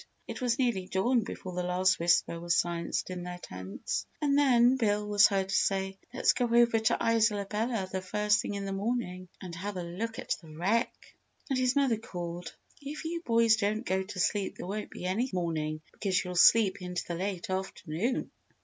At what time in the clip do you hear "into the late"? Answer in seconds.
16.81-17.51